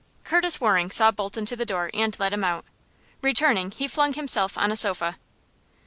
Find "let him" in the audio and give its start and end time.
2.17-2.43